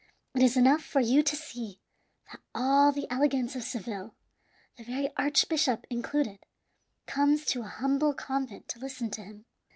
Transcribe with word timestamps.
It 0.33 0.41
is 0.41 0.57
enough 0.57 0.81
for 0.83 0.99
you 0.99 1.21
to 1.21 1.35
see 1.35 1.79
that 2.31 2.41
all 2.55 2.91
the 2.91 3.05
elegance 3.11 3.55
of 3.55 3.61
Seville, 3.61 4.15
the 4.75 4.83
very 4.83 5.11
archbishop 5.15 5.85
included, 5.91 6.39
comes 7.05 7.45
to 7.45 7.61
a 7.61 7.65
humble 7.65 8.15
convent 8.15 8.67
to 8.69 8.79
listen 8.79 9.11
to 9.11 9.21
him. 9.21 9.45